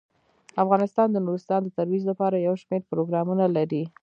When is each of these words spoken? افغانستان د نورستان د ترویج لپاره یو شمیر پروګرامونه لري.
افغانستان 0.63 1.07
د 1.11 1.17
نورستان 1.25 1.61
د 1.63 1.69
ترویج 1.77 2.03
لپاره 2.11 2.35
یو 2.47 2.53
شمیر 2.61 2.81
پروګرامونه 2.91 3.45
لري. 3.55 3.83